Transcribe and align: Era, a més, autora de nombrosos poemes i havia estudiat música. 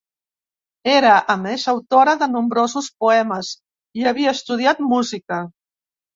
Era, 0.93 1.11
a 1.33 1.35
més, 1.41 1.65
autora 1.73 2.15
de 2.21 2.29
nombrosos 2.37 2.89
poemes 3.05 3.53
i 4.01 4.09
havia 4.15 4.35
estudiat 4.41 4.83
música. 4.97 5.41